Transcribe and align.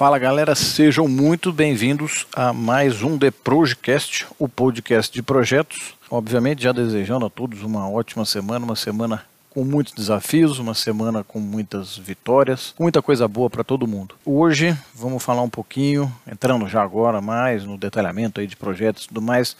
Fala 0.00 0.18
galera, 0.18 0.54
sejam 0.54 1.06
muito 1.06 1.52
bem-vindos 1.52 2.26
a 2.34 2.54
mais 2.54 3.02
um 3.02 3.18
The 3.18 3.30
Projecast, 3.30 4.26
o 4.38 4.48
podcast 4.48 5.12
de 5.12 5.22
projetos. 5.22 5.92
Obviamente, 6.10 6.62
já 6.62 6.72
desejando 6.72 7.26
a 7.26 7.28
todos 7.28 7.62
uma 7.62 7.86
ótima 7.86 8.24
semana, 8.24 8.64
uma 8.64 8.76
semana 8.76 9.22
com 9.50 9.62
muitos 9.62 9.92
desafios, 9.92 10.58
uma 10.58 10.72
semana 10.72 11.22
com 11.22 11.38
muitas 11.38 11.98
vitórias, 11.98 12.74
muita 12.80 13.02
coisa 13.02 13.28
boa 13.28 13.50
para 13.50 13.62
todo 13.62 13.86
mundo. 13.86 14.14
Hoje 14.24 14.74
vamos 14.94 15.22
falar 15.22 15.42
um 15.42 15.50
pouquinho, 15.50 16.10
entrando 16.26 16.66
já 16.66 16.82
agora 16.82 17.20
mais 17.20 17.66
no 17.66 17.76
detalhamento 17.76 18.40
aí 18.40 18.46
de 18.46 18.56
projetos 18.56 19.04
e 19.04 19.08
tudo 19.08 19.20
mais, 19.20 19.54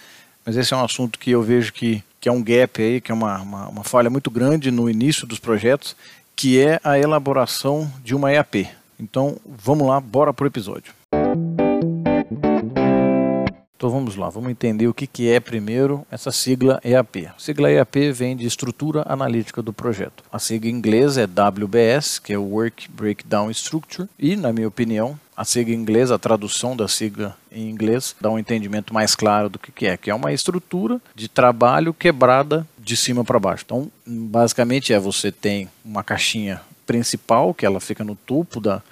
mas 0.47 0.57
esse 0.57 0.73
é 0.73 0.77
um 0.79 0.83
assunto 0.83 1.19
que 1.19 1.33
eu 1.33 1.43
vejo 1.43 1.71
que, 1.71 2.03
que 2.19 2.31
é 2.31 2.33
um 2.33 2.43
gap 2.43 2.81
aí, 2.81 2.99
que 2.99 3.13
é 3.13 3.15
uma, 3.15 3.43
uma, 3.43 3.69
uma 3.69 3.85
falha 3.85 4.09
muito 4.09 4.31
grande 4.31 4.71
no 4.71 4.89
início 4.89 5.27
dos 5.27 5.39
projetos, 5.39 5.95
que 6.35 6.59
é 6.59 6.81
a 6.83 6.99
elaboração 6.99 7.93
de 8.03 8.15
uma 8.15 8.33
EAP. 8.33 8.80
Então 9.01 9.37
vamos 9.47 9.89
lá, 9.89 9.99
bora 9.99 10.33
pro 10.33 10.47
episódio. 10.47 10.93
Então 13.81 13.89
vamos 13.89 14.15
lá, 14.15 14.29
vamos 14.29 14.51
entender 14.51 14.89
o 14.89 14.93
que, 14.93 15.07
que 15.07 15.31
é 15.31 15.41
primeiro 15.41 16.07
essa 16.11 16.31
sigla 16.31 16.79
EAP. 16.85 17.29
A 17.29 17.35
sigla 17.39 17.73
EAP 17.73 18.13
vem 18.13 18.37
de 18.37 18.47
Estrutura 18.47 19.03
Analítica 19.09 19.63
do 19.63 19.73
Projeto. 19.73 20.23
A 20.31 20.39
sigla 20.39 20.71
em 20.71 20.75
inglês 20.75 21.17
é 21.17 21.25
WBS, 21.25 22.19
que 22.19 22.31
é 22.31 22.37
Work 22.37 22.91
Breakdown 22.91 23.51
Structure, 23.51 24.07
e, 24.19 24.37
na 24.37 24.53
minha 24.53 24.69
opinião, 24.69 25.19
a 25.35 25.47
sigla 25.47 25.75
em 25.75 25.79
inglês, 25.79 26.11
a 26.11 26.19
tradução 26.19 26.77
da 26.77 26.87
sigla 26.87 27.35
em 27.51 27.71
inglês, 27.71 28.15
dá 28.21 28.29
um 28.29 28.39
entendimento 28.39 28.93
mais 28.93 29.15
claro 29.15 29.49
do 29.49 29.59
que, 29.59 29.73
que 29.73 29.87
é, 29.87 29.97
que 29.97 30.11
é 30.11 30.15
uma 30.15 30.31
estrutura 30.31 31.01
de 31.15 31.27
trabalho 31.27 31.95
quebrada 31.95 32.67
de 32.79 32.95
cima 32.99 33.25
para 33.25 33.41
baixo. 33.41 33.65
Então, 33.65 33.91
basicamente 34.07 34.93
é 34.93 35.01
você 35.01 35.33
tem 35.33 35.71
uma 35.83 36.05
caixinha 36.05 36.61
principal, 36.91 37.55
que 37.55 37.65
ela 37.65 37.81
fica 37.81 38.03
no 38.03 38.17
topo 38.17 38.61
da, 38.61 38.83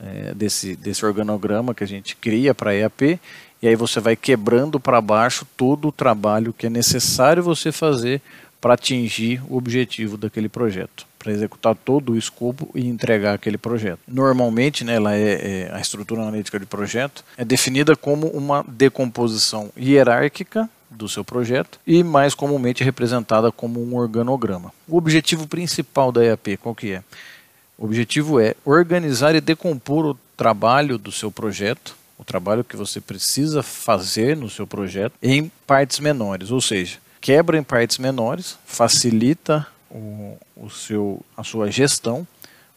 é, 0.00 0.34
desse, 0.34 0.76
desse 0.76 1.04
organograma 1.04 1.74
que 1.74 1.84
a 1.84 1.86
gente 1.86 2.16
cria 2.16 2.54
para 2.54 2.70
a 2.70 2.74
EAP, 2.74 3.20
e 3.62 3.68
aí 3.68 3.74
você 3.74 4.00
vai 4.00 4.14
quebrando 4.14 4.78
para 4.78 5.00
baixo 5.00 5.46
todo 5.56 5.88
o 5.88 5.92
trabalho 5.92 6.52
que 6.52 6.66
é 6.66 6.70
necessário 6.70 7.42
você 7.42 7.72
fazer 7.72 8.20
para 8.60 8.74
atingir 8.74 9.40
o 9.48 9.56
objetivo 9.56 10.16
daquele 10.16 10.48
projeto, 10.48 11.06
para 11.18 11.32
executar 11.32 11.74
todo 11.74 12.12
o 12.12 12.18
escopo 12.18 12.68
e 12.74 12.86
entregar 12.86 13.34
aquele 13.34 13.58
projeto. 13.58 14.00
Normalmente, 14.08 14.84
né, 14.84 14.94
ela 14.96 15.14
é, 15.14 15.68
é, 15.68 15.70
a 15.72 15.80
estrutura 15.80 16.22
analítica 16.22 16.58
de 16.58 16.66
projeto 16.66 17.24
é 17.36 17.44
definida 17.44 17.94
como 17.94 18.26
uma 18.28 18.64
decomposição 18.66 19.70
hierárquica 19.78 20.68
do 20.90 21.08
seu 21.08 21.24
projeto 21.24 21.78
e 21.86 22.02
mais 22.02 22.34
comumente 22.34 22.82
representada 22.82 23.52
como 23.52 23.82
um 23.82 23.96
organograma. 23.96 24.72
O 24.88 24.96
objetivo 24.96 25.46
principal 25.46 26.10
da 26.10 26.24
EAP 26.24 26.56
qual 26.56 26.74
que 26.74 26.92
é? 26.92 27.02
O 27.78 27.84
objetivo 27.84 28.40
é 28.40 28.54
organizar 28.64 29.34
e 29.34 29.40
decompor 29.40 30.06
o 30.06 30.18
trabalho 30.36 30.96
do 30.96 31.12
seu 31.12 31.30
projeto, 31.30 31.94
o 32.18 32.24
trabalho 32.24 32.64
que 32.64 32.76
você 32.76 33.00
precisa 33.00 33.62
fazer 33.62 34.36
no 34.36 34.48
seu 34.48 34.66
projeto, 34.66 35.12
em 35.22 35.50
partes 35.66 35.98
menores, 36.00 36.50
ou 36.50 36.60
seja, 36.60 36.98
quebra 37.20 37.58
em 37.58 37.62
partes 37.62 37.98
menores, 37.98 38.58
facilita 38.64 39.66
o, 39.90 40.38
o 40.56 40.70
seu, 40.70 41.20
a 41.36 41.44
sua 41.44 41.70
gestão, 41.70 42.26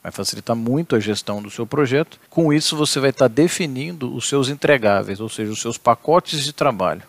vai 0.04 0.12
facilitar 0.12 0.56
muito 0.56 0.96
a 0.96 1.00
gestão 1.00 1.42
do 1.42 1.50
seu 1.50 1.66
projeto. 1.66 2.20
Com 2.30 2.52
isso, 2.52 2.76
você 2.76 3.00
vai 3.00 3.10
estar 3.12 3.28
definindo 3.28 4.14
os 4.14 4.28
seus 4.28 4.50
entregáveis, 4.50 5.20
ou 5.20 5.30
seja, 5.30 5.52
os 5.52 5.62
seus 5.62 5.78
pacotes 5.78 6.44
de 6.44 6.52
trabalho. 6.52 7.04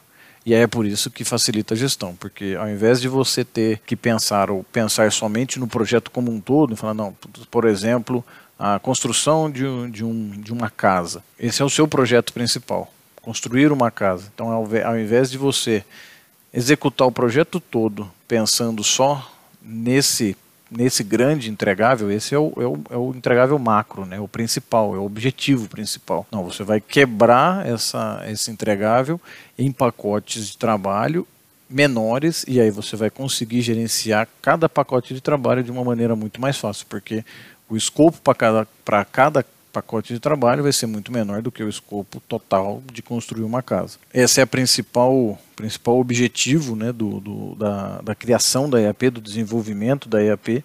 E 0.44 0.54
é 0.54 0.66
por 0.66 0.86
isso 0.86 1.10
que 1.10 1.24
facilita 1.24 1.74
a 1.74 1.76
gestão, 1.76 2.14
porque 2.16 2.56
ao 2.58 2.68
invés 2.68 3.00
de 3.00 3.08
você 3.08 3.44
ter 3.44 3.80
que 3.84 3.94
pensar 3.94 4.50
ou 4.50 4.64
pensar 4.64 5.12
somente 5.12 5.58
no 5.58 5.66
projeto 5.66 6.10
como 6.10 6.32
um 6.32 6.40
todo, 6.40 6.76
falar, 6.76 6.94
não, 6.94 7.14
por 7.50 7.66
exemplo, 7.66 8.24
a 8.58 8.78
construção 8.78 9.50
de, 9.50 9.64
de, 9.90 10.04
um, 10.04 10.30
de 10.30 10.52
uma 10.52 10.70
casa. 10.70 11.22
Esse 11.38 11.60
é 11.60 11.64
o 11.64 11.70
seu 11.70 11.86
projeto 11.86 12.32
principal, 12.32 12.92
construir 13.20 13.70
uma 13.70 13.90
casa. 13.90 14.30
Então, 14.34 14.50
ao 14.50 14.98
invés 14.98 15.30
de 15.30 15.36
você 15.36 15.84
executar 16.52 17.06
o 17.06 17.12
projeto 17.12 17.60
todo 17.60 18.10
pensando 18.26 18.82
só 18.82 19.30
nesse 19.62 20.36
nesse 20.70 21.02
grande 21.02 21.50
entregável, 21.50 22.10
esse 22.10 22.34
é 22.34 22.38
o, 22.38 22.52
é 22.56 22.66
o, 22.66 22.80
é 22.90 22.96
o 22.96 23.12
entregável 23.14 23.58
macro, 23.58 24.06
né, 24.06 24.20
o 24.20 24.28
principal, 24.28 24.94
é 24.94 24.98
o 24.98 25.04
objetivo 25.04 25.68
principal. 25.68 26.26
Não, 26.30 26.44
você 26.44 26.62
vai 26.62 26.80
quebrar 26.80 27.66
essa, 27.66 28.22
esse 28.28 28.50
entregável 28.50 29.20
em 29.58 29.72
pacotes 29.72 30.48
de 30.48 30.58
trabalho 30.58 31.26
menores 31.68 32.44
e 32.48 32.60
aí 32.60 32.70
você 32.70 32.96
vai 32.96 33.10
conseguir 33.10 33.62
gerenciar 33.62 34.28
cada 34.42 34.68
pacote 34.68 35.14
de 35.14 35.20
trabalho 35.20 35.62
de 35.62 35.70
uma 35.70 35.84
maneira 35.84 36.16
muito 36.16 36.40
mais 36.40 36.56
fácil, 36.56 36.86
porque 36.88 37.24
o 37.68 37.76
escopo 37.76 38.18
para 38.22 38.34
cada, 38.34 38.66
cada 39.12 39.46
pacote 39.72 40.12
de 40.12 40.20
trabalho 40.20 40.62
vai 40.62 40.72
ser 40.72 40.86
muito 40.86 41.12
menor 41.12 41.42
do 41.42 41.50
que 41.50 41.62
o 41.62 41.68
escopo 41.68 42.20
total 42.28 42.82
de 42.92 43.02
construir 43.02 43.44
uma 43.44 43.62
casa. 43.62 43.98
Esse 44.12 44.40
é 44.40 44.42
a 44.42 44.46
principal 44.46 45.38
principal 45.56 45.98
objetivo 45.98 46.74
né, 46.74 46.90
do, 46.90 47.20
do 47.20 47.54
da, 47.54 48.00
da 48.00 48.14
criação 48.14 48.68
da 48.68 48.80
EAP, 48.80 49.10
do 49.10 49.20
desenvolvimento 49.20 50.08
da 50.08 50.22
EAP, 50.22 50.64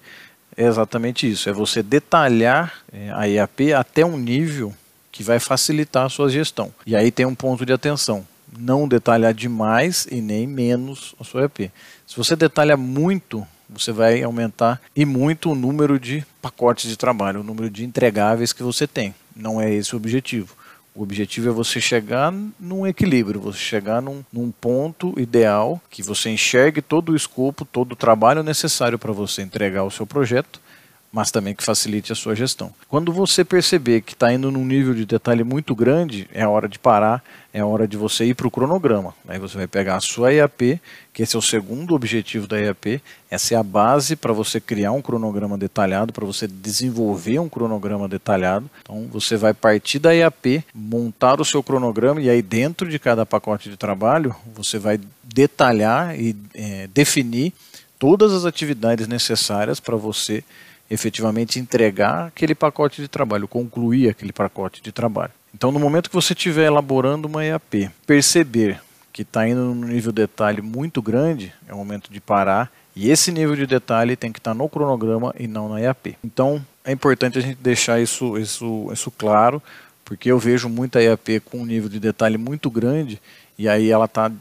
é 0.58 0.64
exatamente 0.64 1.30
isso, 1.30 1.50
é 1.50 1.54
você 1.54 1.84
detalhar 1.84 2.74
é, 2.92 3.12
a 3.14 3.28
EAP 3.28 3.74
até 3.74 4.06
um 4.06 4.18
nível 4.18 4.74
que 5.12 5.22
vai 5.22 5.40
facilitar 5.40 6.06
a 6.06 6.10
sua 6.10 6.30
gestão. 6.30 6.74
E 6.86 6.96
aí 6.96 7.12
tem 7.12 7.26
um 7.26 7.36
ponto 7.36 7.66
de 7.66 7.74
atenção, 7.74 8.26
não 8.58 8.88
detalhar 8.88 9.34
demais 9.34 10.08
e 10.10 10.22
nem 10.22 10.48
menos 10.48 11.14
a 11.20 11.24
sua 11.24 11.42
EAP. 11.42 11.72
Se 12.08 12.16
você 12.16 12.36
detalha 12.36 12.78
muito 12.78 13.46
você 13.70 13.92
vai 13.92 14.22
aumentar 14.24 14.82
e 14.96 15.06
muito 15.06 15.52
o 15.52 15.56
número 15.56 16.00
de 16.00 16.26
pacotes 16.42 16.90
de 16.90 16.98
trabalho, 16.98 17.42
o 17.42 17.44
número 17.44 17.70
de 17.70 17.84
entregáveis 17.84 18.54
que 18.54 18.64
você 18.64 18.88
tem. 18.88 19.14
Não 19.36 19.60
é 19.60 19.74
esse 19.74 19.94
o 19.94 19.98
objetivo. 19.98 20.56
O 20.94 21.04
objetivo 21.04 21.50
é 21.50 21.52
você 21.52 21.82
chegar 21.82 22.34
num 22.58 22.88
equilíbrio, 22.88 23.42
você 23.42 23.60
chegar 23.60 24.02
num, 24.02 24.24
num, 24.32 24.50
ponto 24.50 25.14
ideal 25.20 25.82
que 25.90 26.02
você 26.02 26.30
enxergue 26.30 26.82
todo 26.82 27.12
o 27.12 27.16
escopo, 27.16 27.66
todo 27.66 27.92
o 27.92 27.98
trabalho 27.98 28.42
necessário 28.42 28.98
para 28.98 29.12
você 29.12 29.42
entregar 29.42 29.84
o 29.84 29.92
seu 29.92 30.08
projeto 30.08 30.62
mas 31.12 31.32
também 31.32 31.56
que 31.56 31.64
facilite 31.64 32.12
a 32.12 32.16
sua 32.16 32.36
gestão. 32.36 32.74
Quando 32.90 33.14
você 33.14 33.46
perceber 33.46 34.02
que 34.02 34.14
está 34.14 34.34
indo 34.34 34.52
num 34.52 34.66
nível 34.66 34.94
de 34.94 35.06
detalhe 35.06 35.44
muito 35.46 35.74
grande, 35.74 36.28
é 36.34 36.46
hora 36.46 36.68
de 36.68 36.78
parar, 36.78 37.24
é 37.54 37.64
hora 37.64 37.88
de 37.88 37.96
você 37.96 38.26
ir 38.26 38.34
para 38.34 38.48
o 38.48 38.52
cronograma. 38.52 39.14
Aí 39.26 39.40
você 39.40 39.58
vai 39.58 39.66
pegar 39.66 39.96
a 39.96 40.02
sua 40.02 40.34
EAP, 40.34 40.78
que 41.14 41.24
esse 41.24 41.38
é 41.38 41.40
o 41.40 41.42
segundo 41.42 41.96
objetivo 41.96 42.48
da 42.48 42.60
EAP, 42.60 43.02
essa 43.32 43.54
é 43.54 43.58
a 43.58 43.64
base 43.64 44.18
para 44.18 44.34
você 44.34 44.60
criar 44.60 44.92
um 44.92 45.02
cronograma 45.02 45.58
detalhado, 45.58 46.12
para 46.12 46.26
você 46.26 46.48
desenvolver 46.48 47.40
um 47.40 47.48
cronograma 47.48 48.10
detalhado. 48.10 48.70
Então 48.82 49.08
você 49.10 49.38
vai 49.38 49.54
partir 49.54 50.00
da 50.00 50.14
EAP, 50.14 50.66
montar 50.74 51.40
o 51.40 51.46
seu 51.46 51.64
cronograma 51.64 52.20
e 52.20 52.30
aí 52.30 52.42
dentro 52.42 52.90
de 52.90 53.00
cada 53.00 53.26
pacote 53.26 53.70
de 53.70 53.78
trabalho 53.78 54.36
você 54.54 54.78
vai 54.78 55.00
detalhar 55.24 56.20
e 56.20 56.36
é, 56.54 56.90
definir 56.94 57.54
todas 57.98 58.34
as 58.34 58.44
atividades 58.44 59.08
necessárias 59.08 59.80
para 59.80 59.96
você 59.96 60.44
efetivamente 60.90 61.60
entregar 61.60 62.28
aquele 62.28 62.54
pacote 62.54 63.02
de 63.02 63.08
trabalho, 63.08 63.48
concluir 63.48 64.10
aquele 64.10 64.32
pacote 64.32 64.82
de 64.82 64.92
trabalho. 64.92 65.32
Então, 65.54 65.72
no 65.72 65.80
momento 65.80 66.10
que 66.10 66.16
você 66.16 66.34
estiver 66.34 66.66
elaborando 66.66 67.28
uma 67.28 67.44
EAP, 67.44 67.90
perceber 68.06 68.82
que 69.12 69.22
está 69.22 69.48
indo 69.48 69.62
num 69.62 69.88
nível 69.88 70.12
de 70.12 70.22
detalhe 70.22 70.62
muito 70.62 71.02
grande, 71.02 71.54
é 71.68 71.74
o 71.74 71.78
momento 71.78 72.12
de 72.12 72.20
parar 72.20 72.72
e 72.96 73.10
esse 73.10 73.32
nível 73.32 73.56
de 73.56 73.66
detalhe 73.66 74.16
tem 74.16 74.32
que 74.32 74.40
estar 74.40 74.52
tá 74.52 74.56
no 74.56 74.68
cronograma 74.68 75.34
e 75.40 75.48
não 75.48 75.70
na 75.70 75.82
EAP. 75.82 76.18
Então, 76.24 76.64
é 76.84 76.92
importante 76.92 77.38
a 77.38 77.42
gente 77.42 77.58
deixar 77.62 78.00
isso, 78.00 78.38
isso, 78.38 78.90
isso 78.92 79.10
claro, 79.10 79.64
porque 80.04 80.30
eu 80.30 80.38
vejo 80.38 80.70
muita 80.70 81.02
EAP 81.02 81.42
com 81.46 81.60
um 81.60 81.66
nível 81.66 81.90
de 81.90 82.00
detalhe 82.00 82.38
muito 82.38 82.70
grande 82.70 83.22
e 83.58 83.68
aí 83.70 83.90
ela, 83.90 84.08
tá, 84.08 84.32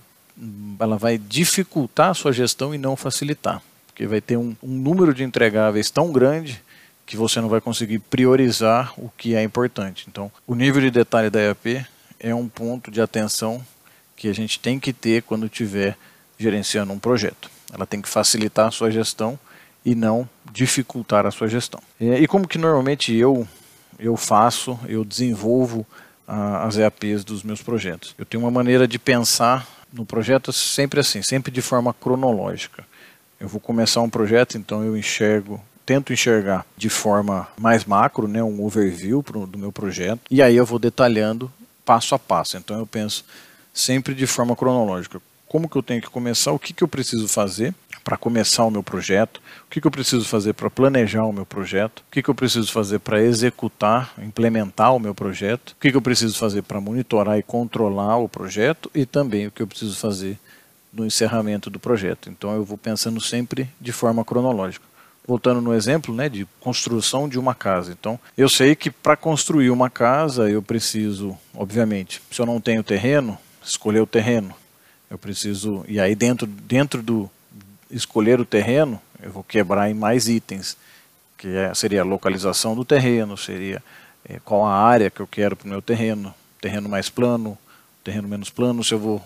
ela 0.78 0.98
vai 0.98 1.16
dificultar 1.16 2.10
a 2.10 2.14
sua 2.14 2.32
gestão 2.32 2.74
e 2.74 2.78
não 2.78 2.96
facilitar 2.96 3.62
porque 3.94 4.08
vai 4.08 4.20
ter 4.20 4.36
um, 4.36 4.56
um 4.60 4.76
número 4.76 5.14
de 5.14 5.22
entregáveis 5.22 5.88
tão 5.88 6.10
grande 6.10 6.60
que 7.06 7.16
você 7.16 7.40
não 7.40 7.48
vai 7.48 7.60
conseguir 7.60 8.00
priorizar 8.00 8.92
o 8.98 9.08
que 9.16 9.36
é 9.36 9.42
importante. 9.42 10.06
Então, 10.08 10.32
o 10.44 10.54
nível 10.56 10.82
de 10.82 10.90
detalhe 10.90 11.30
da 11.30 11.40
EAP 11.40 11.86
é 12.18 12.34
um 12.34 12.48
ponto 12.48 12.90
de 12.90 13.00
atenção 13.00 13.64
que 14.16 14.26
a 14.26 14.32
gente 14.32 14.58
tem 14.58 14.80
que 14.80 14.92
ter 14.92 15.22
quando 15.22 15.46
estiver 15.46 15.96
gerenciando 16.36 16.92
um 16.92 16.98
projeto. 16.98 17.48
Ela 17.72 17.86
tem 17.86 18.02
que 18.02 18.08
facilitar 18.08 18.66
a 18.66 18.70
sua 18.72 18.90
gestão 18.90 19.38
e 19.84 19.94
não 19.94 20.28
dificultar 20.52 21.24
a 21.24 21.30
sua 21.30 21.46
gestão. 21.46 21.80
E 22.00 22.26
como 22.26 22.48
que 22.48 22.58
normalmente 22.58 23.14
eu 23.14 23.46
eu 23.96 24.16
faço, 24.16 24.76
eu 24.88 25.04
desenvolvo 25.04 25.86
uh, 26.26 26.66
as 26.66 26.76
EAPs 26.76 27.22
dos 27.22 27.44
meus 27.44 27.62
projetos. 27.62 28.12
Eu 28.18 28.24
tenho 28.24 28.42
uma 28.42 28.50
maneira 28.50 28.88
de 28.88 28.98
pensar 28.98 29.68
no 29.92 30.04
projeto 30.04 30.52
sempre 30.52 30.98
assim, 30.98 31.22
sempre 31.22 31.52
de 31.52 31.62
forma 31.62 31.94
cronológica 31.94 32.84
eu 33.40 33.48
vou 33.48 33.60
começar 33.60 34.00
um 34.00 34.10
projeto, 34.10 34.56
então 34.56 34.84
eu 34.84 34.96
enxergo 34.96 35.60
tento 35.84 36.12
enxergar 36.12 36.64
de 36.76 36.88
forma 36.88 37.46
mais 37.58 37.84
macro, 37.84 38.26
né, 38.26 38.42
um 38.42 38.64
overview 38.64 39.22
pro, 39.22 39.46
do 39.46 39.58
meu 39.58 39.70
projeto, 39.70 40.20
e 40.30 40.40
aí 40.40 40.56
eu 40.56 40.64
vou 40.64 40.78
detalhando 40.78 41.52
passo 41.84 42.14
a 42.14 42.18
passo. 42.18 42.56
Então 42.56 42.78
eu 42.78 42.86
penso 42.86 43.24
sempre 43.72 44.14
de 44.14 44.26
forma 44.26 44.56
cronológica. 44.56 45.20
Como 45.46 45.68
que 45.68 45.76
eu 45.76 45.82
tenho 45.82 46.00
que 46.00 46.08
começar, 46.08 46.52
o 46.52 46.58
que, 46.58 46.72
que 46.72 46.82
eu 46.82 46.88
preciso 46.88 47.28
fazer 47.28 47.74
para 48.02 48.16
começar 48.16 48.64
o 48.64 48.70
meu 48.70 48.82
projeto, 48.82 49.40
o 49.66 49.70
que, 49.70 49.80
que 49.80 49.86
eu 49.86 49.90
preciso 49.90 50.26
fazer 50.26 50.52
para 50.52 50.68
planejar 50.68 51.24
o 51.24 51.32
meu 51.32 51.46
projeto, 51.46 52.00
o 52.00 52.10
que, 52.10 52.22
que 52.22 52.28
eu 52.28 52.34
preciso 52.34 52.70
fazer 52.70 52.98
para 52.98 53.22
executar, 53.22 54.12
implementar 54.18 54.94
o 54.94 54.98
meu 54.98 55.14
projeto, 55.14 55.70
o 55.70 55.76
que, 55.80 55.90
que 55.90 55.96
eu 55.96 56.02
preciso 56.02 56.36
fazer 56.36 56.62
para 56.62 56.80
monitorar 56.80 57.38
e 57.38 57.42
controlar 57.42 58.18
o 58.18 58.28
projeto? 58.28 58.90
E 58.94 59.06
também 59.06 59.46
o 59.46 59.50
que 59.50 59.62
eu 59.62 59.66
preciso 59.66 59.96
fazer 59.96 60.38
no 60.94 61.04
encerramento 61.04 61.68
do 61.68 61.78
projeto. 61.78 62.30
Então 62.30 62.54
eu 62.54 62.64
vou 62.64 62.78
pensando 62.78 63.20
sempre 63.20 63.68
de 63.80 63.92
forma 63.92 64.24
cronológica. 64.24 64.86
Voltando 65.26 65.60
no 65.60 65.72
exemplo 65.72 66.14
né, 66.14 66.28
de 66.28 66.46
construção 66.60 67.28
de 67.28 67.38
uma 67.38 67.54
casa. 67.54 67.92
Então, 67.98 68.20
eu 68.36 68.46
sei 68.46 68.76
que 68.76 68.90
para 68.90 69.16
construir 69.16 69.70
uma 69.70 69.88
casa 69.88 70.50
eu 70.50 70.60
preciso, 70.60 71.36
obviamente, 71.54 72.20
se 72.30 72.42
eu 72.42 72.44
não 72.44 72.60
tenho 72.60 72.82
terreno, 72.82 73.38
escolher 73.64 74.00
o 74.00 74.06
terreno. 74.06 74.54
Eu 75.10 75.16
preciso, 75.16 75.82
e 75.88 75.98
aí 75.98 76.14
dentro, 76.14 76.46
dentro 76.46 77.02
do 77.02 77.30
escolher 77.90 78.38
o 78.38 78.44
terreno, 78.44 79.00
eu 79.22 79.30
vou 79.30 79.42
quebrar 79.42 79.90
em 79.90 79.94
mais 79.94 80.28
itens, 80.28 80.76
que 81.38 81.48
é, 81.48 81.72
seria 81.72 82.02
a 82.02 82.04
localização 82.04 82.74
do 82.74 82.84
terreno, 82.84 83.36
seria 83.36 83.82
é, 84.28 84.38
qual 84.44 84.64
a 84.66 84.74
área 84.74 85.10
que 85.10 85.20
eu 85.20 85.26
quero 85.26 85.56
para 85.56 85.66
o 85.66 85.70
meu 85.70 85.80
terreno, 85.80 86.34
terreno 86.60 86.88
mais 86.88 87.08
plano, 87.08 87.56
terreno 88.04 88.28
menos 88.28 88.50
plano, 88.50 88.84
se 88.84 88.92
eu 88.92 88.98
vou, 88.98 89.22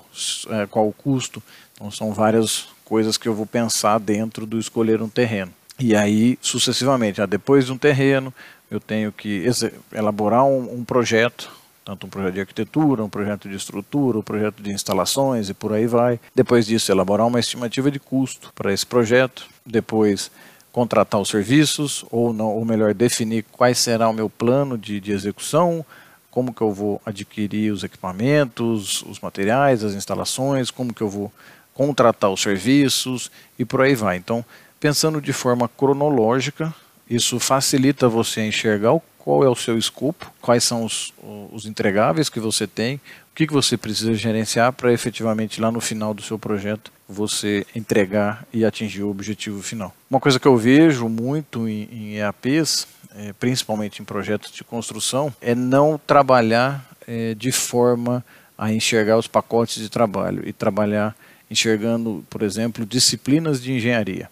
é, 0.51 0.67
qual 0.67 0.89
o 0.89 0.93
custo. 0.93 1.43
Então 1.75 1.91
são 1.91 2.13
várias 2.13 2.69
coisas 2.85 3.19
que 3.19 3.29
eu 3.29 3.35
vou 3.35 3.45
pensar 3.45 3.99
dentro 3.99 4.47
do 4.47 4.59
escolher 4.59 5.03
um 5.03 5.09
terreno. 5.09 5.53
E 5.79 5.95
aí, 5.95 6.39
sucessivamente, 6.41 7.21
ah, 7.21 7.27
depois 7.27 7.67
de 7.67 7.73
um 7.73 7.79
terreno, 7.79 8.33
eu 8.71 8.81
tenho 8.81 9.13
que 9.13 9.45
elaborar 9.93 10.45
um, 10.45 10.81
um, 10.81 10.85
projeto, 10.85 11.51
tanto 11.85 12.07
um 12.07 12.11
projeto 12.11 12.35
de 12.35 12.41
arquitetura, 12.41 13.05
um 13.05 13.09
projeto 13.09 13.49
de 13.49 13.55
estrutura, 13.55 14.19
um 14.19 14.23
projeto 14.23 14.63
de 14.63 14.73
instalações 14.73 15.49
e 15.49 15.55
por 15.55 15.73
aí 15.73 15.87
vai. 15.87 16.19
Depois 16.35 16.67
disso, 16.67 16.91
elaborar 16.91 17.27
uma 17.27 17.39
estimativa 17.39 17.91
de 17.91 18.01
custo 18.01 18.53
para 18.55 18.73
esse 18.73 18.85
projeto. 18.85 19.47
Depois, 19.65 20.31
contratar 20.73 21.21
os 21.21 21.29
serviços, 21.29 22.05
ou, 22.11 22.33
não, 22.33 22.47
ou 22.47 22.65
melhor, 22.65 22.93
definir 22.93 23.45
quais 23.53 23.79
será 23.79 24.09
o 24.09 24.13
meu 24.13 24.29
plano 24.29 24.77
de, 24.77 25.01
de 25.01 25.13
execução, 25.13 25.85
como 26.31 26.53
que 26.53 26.61
eu 26.61 26.73
vou 26.73 27.01
adquirir 27.05 27.73
os 27.73 27.85
equipamentos, 27.85 29.03
os 29.03 29.21
materiais, 29.21 29.83
as 29.83 29.95
instalações, 29.95 30.71
como 30.71 30.95
que 30.95 31.03
eu 31.03 31.09
vou 31.09 31.33
contratar 31.75 32.31
os 32.31 32.43
serviços 32.43 33.31
e 33.59 33.65
por 33.65 33.81
aí 33.81 33.95
vai. 33.95 34.17
Então, 34.17 34.45
Pensando 34.81 35.21
de 35.21 35.33
forma 35.33 35.69
cronológica, 35.69 36.73
isso 37.11 37.41
facilita 37.41 38.09
você 38.09 38.47
enxergar 38.47 38.97
qual 39.19 39.43
é 39.43 39.49
o 39.49 39.57
seu 39.57 39.77
escopo, 39.77 40.33
quais 40.41 40.63
são 40.63 40.85
os, 40.85 41.13
os 41.53 41.67
entregáveis 41.67 42.29
que 42.29 42.39
você 42.39 42.65
tem, 42.65 42.97
o 42.97 43.01
que, 43.35 43.47
que 43.47 43.53
você 43.53 43.77
precisa 43.77 44.15
gerenciar 44.15 44.73
para 44.73 44.93
efetivamente 44.93 45.61
lá 45.61 45.73
no 45.73 45.81
final 45.81 46.15
do 46.15 46.23
seu 46.23 46.39
projeto 46.39 46.93
você 47.09 47.67
entregar 47.75 48.47
e 48.53 48.65
atingir 48.65 49.03
o 49.03 49.11
objetivo 49.11 49.63
final. 49.63 49.93
Uma 50.09 50.21
coisa 50.21 50.39
que 50.39 50.47
eu 50.47 50.57
vejo 50.57 51.09
muito 51.09 51.69
em, 51.69 51.89
em 51.91 52.17
EAPs, 52.19 52.87
é, 53.17 53.33
principalmente 53.33 54.03
em 54.03 54.05
projetos 54.05 54.53
de 54.53 54.63
construção, 54.65 55.35
é 55.41 55.55
não 55.55 56.01
trabalhar 56.07 56.85
é, 57.07 57.35
de 57.35 57.51
forma 57.53 58.25
a 58.57 58.73
enxergar 58.73 59.17
os 59.17 59.27
pacotes 59.27 59.81
de 59.81 59.89
trabalho 59.89 60.43
e 60.47 60.53
trabalhar 60.53 61.17
enxergando, 61.51 62.25
por 62.29 62.43
exemplo, 62.43 62.85
disciplinas 62.85 63.63
de 63.63 63.73
engenharia. 63.73 64.29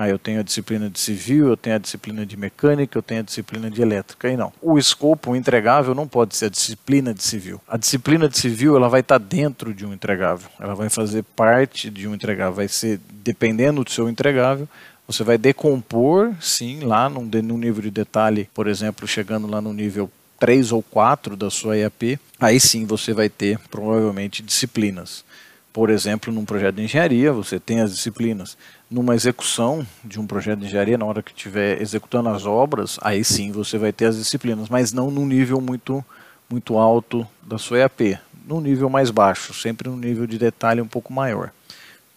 Ah, 0.00 0.08
eu 0.08 0.16
tenho 0.16 0.38
a 0.38 0.44
disciplina 0.44 0.88
de 0.88 1.00
civil, 1.00 1.48
eu 1.48 1.56
tenho 1.56 1.74
a 1.74 1.78
disciplina 1.78 2.24
de 2.24 2.36
mecânica, 2.36 2.96
eu 2.96 3.02
tenho 3.02 3.20
a 3.20 3.24
disciplina 3.24 3.68
de 3.68 3.82
elétrica. 3.82 4.28
E 4.28 4.36
não. 4.36 4.52
O 4.62 4.78
escopo, 4.78 5.32
o 5.32 5.36
entregável, 5.36 5.92
não 5.92 6.06
pode 6.06 6.36
ser 6.36 6.44
a 6.44 6.48
disciplina 6.48 7.12
de 7.12 7.20
civil. 7.20 7.60
A 7.66 7.76
disciplina 7.76 8.28
de 8.28 8.38
civil 8.38 8.76
ela 8.76 8.88
vai 8.88 9.00
estar 9.00 9.18
dentro 9.18 9.74
de 9.74 9.84
um 9.84 9.92
entregável. 9.92 10.48
Ela 10.60 10.76
vai 10.76 10.88
fazer 10.88 11.24
parte 11.34 11.90
de 11.90 12.06
um 12.06 12.14
entregável. 12.14 12.54
Vai 12.54 12.68
ser, 12.68 13.00
dependendo 13.10 13.82
do 13.82 13.90
seu 13.90 14.08
entregável, 14.08 14.68
você 15.08 15.24
vai 15.24 15.38
decompor, 15.38 16.34
sim, 16.38 16.80
lá 16.80 17.08
num, 17.08 17.24
num 17.42 17.56
nível 17.56 17.80
de 17.80 17.90
detalhe, 17.90 18.46
por 18.52 18.66
exemplo, 18.66 19.08
chegando 19.08 19.46
lá 19.46 19.58
no 19.58 19.72
nível 19.72 20.10
3 20.38 20.70
ou 20.70 20.82
4 20.82 21.34
da 21.34 21.48
sua 21.48 21.78
EAP, 21.78 22.20
aí 22.38 22.60
sim 22.60 22.84
você 22.84 23.14
vai 23.14 23.30
ter 23.30 23.58
provavelmente 23.70 24.42
disciplinas. 24.42 25.24
Por 25.72 25.88
exemplo, 25.88 26.30
num 26.30 26.44
projeto 26.44 26.74
de 26.74 26.82
engenharia, 26.82 27.32
você 27.32 27.58
tem 27.58 27.80
as 27.80 27.90
disciplinas. 27.90 28.58
Numa 28.90 29.14
execução 29.14 29.86
de 30.04 30.20
um 30.20 30.26
projeto 30.26 30.58
de 30.60 30.66
engenharia, 30.66 30.98
na 30.98 31.06
hora 31.06 31.22
que 31.22 31.32
estiver 31.32 31.80
executando 31.80 32.28
as 32.28 32.44
obras, 32.44 32.98
aí 33.00 33.24
sim 33.24 33.50
você 33.50 33.78
vai 33.78 33.92
ter 33.92 34.06
as 34.06 34.16
disciplinas, 34.18 34.68
mas 34.68 34.92
não 34.92 35.10
num 35.10 35.26
nível 35.26 35.58
muito, 35.58 36.04
muito 36.50 36.76
alto 36.76 37.26
da 37.42 37.56
sua 37.56 37.78
EAP, 37.78 38.18
num 38.46 38.60
nível 38.60 38.90
mais 38.90 39.10
baixo, 39.10 39.54
sempre 39.54 39.88
num 39.88 39.96
nível 39.96 40.26
de 40.26 40.36
detalhe 40.36 40.82
um 40.82 40.86
pouco 40.86 41.14
maior. 41.14 41.50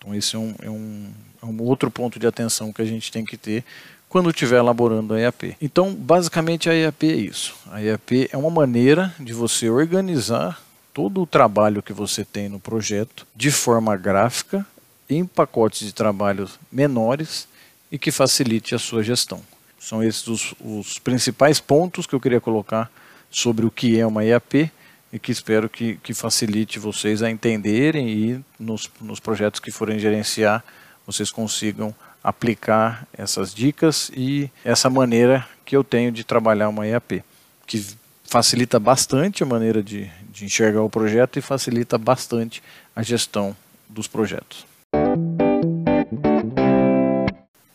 Então, 0.01 0.15
esse 0.15 0.35
é 0.35 0.39
um, 0.39 0.55
é 0.63 0.69
um, 0.69 1.11
é 1.43 1.45
um 1.45 1.61
outro 1.61 1.91
ponto 1.91 2.17
de 2.17 2.25
atenção 2.25 2.73
que 2.73 2.81
a 2.81 2.85
gente 2.85 3.11
tem 3.11 3.23
que 3.23 3.37
ter 3.37 3.63
quando 4.09 4.29
estiver 4.31 4.57
elaborando 4.57 5.13
a 5.13 5.21
EAP. 5.21 5.55
Então, 5.61 5.93
basicamente, 5.93 6.69
a 6.69 6.75
EAP 6.75 7.03
é 7.03 7.15
isso. 7.15 7.55
A 7.71 7.81
EAP 7.81 8.27
é 8.31 8.37
uma 8.37 8.49
maneira 8.49 9.13
de 9.19 9.31
você 9.31 9.69
organizar 9.69 10.61
todo 10.91 11.21
o 11.21 11.27
trabalho 11.27 11.83
que 11.83 11.93
você 11.93 12.25
tem 12.25 12.49
no 12.49 12.59
projeto 12.59 13.25
de 13.35 13.51
forma 13.51 13.95
gráfica, 13.95 14.65
em 15.09 15.23
pacotes 15.25 15.85
de 15.85 15.93
trabalho 15.93 16.49
menores 16.71 17.47
e 17.91 17.97
que 17.97 18.11
facilite 18.11 18.73
a 18.73 18.79
sua 18.79 19.03
gestão. 19.03 19.41
São 19.79 20.03
esses 20.03 20.27
os, 20.27 20.53
os 20.59 20.99
principais 20.99 21.59
pontos 21.59 22.07
que 22.07 22.13
eu 22.13 22.19
queria 22.19 22.41
colocar 22.41 22.91
sobre 23.29 23.65
o 23.65 23.71
que 23.71 23.99
é 23.99 24.05
uma 24.05 24.25
EAP 24.25 24.71
e 25.11 25.19
que 25.19 25.31
espero 25.31 25.69
que, 25.69 25.95
que 25.97 26.13
facilite 26.13 26.79
vocês 26.79 27.21
a 27.21 27.29
entenderem 27.29 28.07
e 28.07 28.45
nos, 28.59 28.89
nos 29.01 29.19
projetos 29.19 29.59
que 29.59 29.71
forem 29.71 29.99
gerenciar 29.99 30.63
vocês 31.05 31.31
consigam 31.31 31.93
aplicar 32.23 33.07
essas 33.17 33.53
dicas 33.53 34.11
e 34.15 34.49
essa 34.63 34.89
maneira 34.89 35.47
que 35.65 35.75
eu 35.75 35.83
tenho 35.83 36.11
de 36.11 36.23
trabalhar 36.23 36.69
uma 36.69 36.87
EAP, 36.87 37.23
que 37.65 37.85
facilita 38.23 38.79
bastante 38.79 39.43
a 39.43 39.45
maneira 39.45 39.81
de, 39.81 40.09
de 40.29 40.45
enxergar 40.45 40.81
o 40.81 40.89
projeto 40.89 41.37
e 41.37 41.41
facilita 41.41 41.97
bastante 41.97 42.61
a 42.95 43.01
gestão 43.01 43.55
dos 43.89 44.07
projetos. 44.07 44.65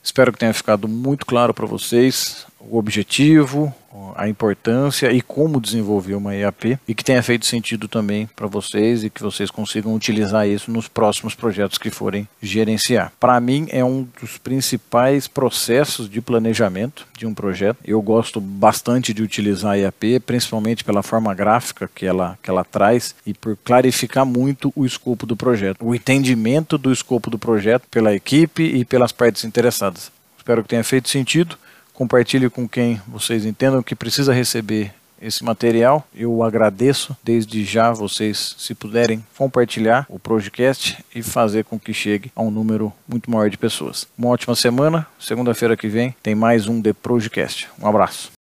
Espero 0.02 0.32
que 0.32 0.38
tenha 0.38 0.54
ficado 0.54 0.86
muito 0.86 1.26
claro 1.26 1.52
para 1.52 1.66
vocês 1.66 2.46
o 2.70 2.78
objetivo, 2.78 3.74
a 4.14 4.28
importância 4.28 5.12
e 5.12 5.20
como 5.20 5.60
desenvolver 5.60 6.14
uma 6.14 6.34
EAP 6.34 6.78
e 6.86 6.94
que 6.94 7.04
tenha 7.04 7.22
feito 7.22 7.46
sentido 7.46 7.88
também 7.88 8.28
para 8.34 8.46
vocês 8.46 9.04
e 9.04 9.10
que 9.10 9.22
vocês 9.22 9.50
consigam 9.50 9.94
utilizar 9.94 10.46
isso 10.48 10.70
nos 10.70 10.88
próximos 10.88 11.34
projetos 11.34 11.78
que 11.78 11.90
forem 11.90 12.28
gerenciar. 12.42 13.12
Para 13.18 13.40
mim 13.40 13.66
é 13.70 13.84
um 13.84 14.06
dos 14.20 14.38
principais 14.38 15.26
processos 15.26 16.08
de 16.08 16.20
planejamento 16.20 17.06
de 17.16 17.26
um 17.26 17.34
projeto. 17.34 17.78
Eu 17.84 18.00
gosto 18.02 18.40
bastante 18.40 19.14
de 19.14 19.22
utilizar 19.22 19.72
a 19.72 19.78
EAP, 19.78 20.20
principalmente 20.24 20.84
pela 20.84 21.02
forma 21.02 21.34
gráfica 21.34 21.90
que 21.94 22.06
ela, 22.06 22.38
que 22.42 22.50
ela 22.50 22.64
traz 22.64 23.14
e 23.24 23.32
por 23.32 23.56
clarificar 23.64 24.26
muito 24.26 24.72
o 24.74 24.84
escopo 24.84 25.26
do 25.26 25.36
projeto, 25.36 25.84
o 25.84 25.94
entendimento 25.94 26.76
do 26.78 26.92
escopo 26.92 27.30
do 27.30 27.38
projeto 27.38 27.84
pela 27.90 28.14
equipe 28.14 28.62
e 28.62 28.84
pelas 28.84 29.12
partes 29.12 29.44
interessadas. 29.44 30.10
Espero 30.36 30.62
que 30.62 30.68
tenha 30.68 30.84
feito 30.84 31.08
sentido 31.08 31.58
compartilhe 31.96 32.50
com 32.50 32.68
quem 32.68 33.00
vocês 33.08 33.46
entendam 33.46 33.82
que 33.82 33.96
precisa 33.96 34.32
receber 34.32 34.92
esse 35.20 35.42
material. 35.42 36.06
Eu 36.14 36.42
agradeço 36.42 37.16
desde 37.24 37.64
já 37.64 37.90
vocês, 37.90 38.54
se 38.58 38.74
puderem, 38.74 39.24
compartilhar 39.36 40.06
o 40.10 40.18
podcast 40.18 41.02
e 41.14 41.22
fazer 41.22 41.64
com 41.64 41.78
que 41.78 41.94
chegue 41.94 42.30
a 42.36 42.42
um 42.42 42.50
número 42.50 42.92
muito 43.08 43.30
maior 43.30 43.48
de 43.48 43.56
pessoas. 43.56 44.06
Uma 44.16 44.28
ótima 44.28 44.54
semana. 44.54 45.06
Segunda-feira 45.18 45.76
que 45.76 45.88
vem 45.88 46.14
tem 46.22 46.34
mais 46.34 46.68
um 46.68 46.82
The 46.82 46.92
Projecast. 46.92 47.68
Um 47.80 47.88
abraço. 47.88 48.35